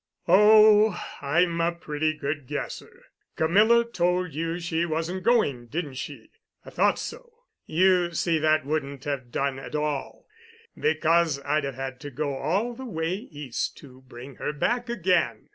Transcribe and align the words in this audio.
"Oh, 0.27 0.99
I'm 1.21 1.61
a 1.61 1.73
pretty 1.73 2.17
good 2.17 2.47
guesser. 2.47 3.03
Camilla 3.35 3.85
told 3.85 4.33
you 4.33 4.59
she 4.59 4.83
wasn't 4.83 5.21
going, 5.21 5.67
didn't 5.67 5.93
she? 5.93 6.31
I 6.65 6.71
thought 6.71 6.97
so. 6.97 7.31
You 7.67 8.11
see, 8.15 8.39
that 8.39 8.65
wouldn't 8.65 9.03
have 9.03 9.29
done 9.31 9.59
at 9.59 9.75
all, 9.75 10.25
because 10.75 11.39
I'd 11.41 11.65
have 11.65 11.75
had 11.75 11.99
to 11.99 12.09
go 12.09 12.35
all 12.35 12.73
the 12.73 12.83
way 12.83 13.13
East 13.13 13.77
to 13.77 14.01
bring 14.07 14.37
her 14.37 14.53
back 14.53 14.89
again. 14.89 15.49